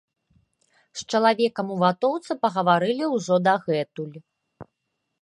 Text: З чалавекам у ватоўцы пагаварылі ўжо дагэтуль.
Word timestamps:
З 1.01 1.05
чалавекам 1.11 1.67
у 1.77 1.79
ватоўцы 1.85 2.31
пагаварылі 2.47 3.13
ўжо 3.15 3.35
дагэтуль. 3.49 4.13